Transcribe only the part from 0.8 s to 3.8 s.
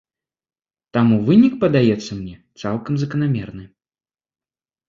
Таму вынік падаецца мне цалкам заканамерным.